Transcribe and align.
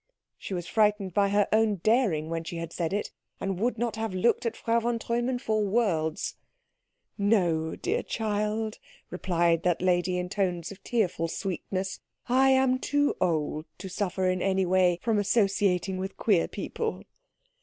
She 0.39 0.55
was 0.55 0.65
frightened 0.65 1.13
by 1.13 1.29
her 1.29 1.47
own 1.53 1.75
daring 1.75 2.31
when 2.31 2.43
she 2.43 2.57
had 2.57 2.73
said 2.73 2.91
it, 2.91 3.11
and 3.39 3.59
would 3.59 3.77
not 3.77 3.97
have 3.97 4.15
looked 4.15 4.47
at 4.47 4.57
Frau 4.57 4.79
von 4.79 4.97
Treumann 4.97 5.37
for 5.37 5.63
worlds. 5.63 6.37
"No, 7.19 7.75
dear 7.75 8.01
child," 8.01 8.79
replied 9.11 9.61
that 9.61 9.79
lady 9.79 10.17
in 10.17 10.27
tones 10.27 10.71
of 10.71 10.83
tearful 10.83 11.27
sweetness, 11.27 11.99
"I 12.27 12.49
am 12.49 12.79
too 12.79 13.15
old 13.21 13.67
to 13.77 13.89
suffer 13.89 14.27
in 14.27 14.41
any 14.41 14.65
way 14.65 14.97
from 15.03 15.19
associating 15.19 15.97
with 15.99 16.17
queer 16.17 16.47
people." 16.47 17.03